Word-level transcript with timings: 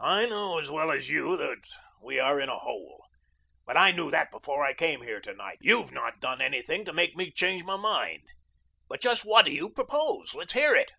I 0.00 0.24
know 0.24 0.56
as 0.58 0.70
well 0.70 0.90
as 0.90 1.10
you 1.10 1.36
that 1.36 1.62
we 2.00 2.18
are 2.18 2.40
in 2.40 2.48
a 2.48 2.56
hole. 2.56 3.04
But 3.66 3.76
I 3.76 3.90
knew 3.90 4.10
that 4.10 4.30
before 4.30 4.64
I 4.64 4.72
came 4.72 5.02
here 5.02 5.20
to 5.20 5.34
night. 5.34 5.58
YOU'VE 5.60 5.92
not 5.92 6.18
done 6.18 6.40
anything 6.40 6.86
to 6.86 6.94
make 6.94 7.14
me 7.14 7.30
change 7.30 7.62
my 7.62 7.76
mind. 7.76 8.22
But 8.88 9.02
just 9.02 9.26
what 9.26 9.44
do 9.44 9.50
you 9.50 9.68
propose? 9.68 10.34
Let's 10.34 10.54
hear 10.54 10.74
it." 10.74 10.92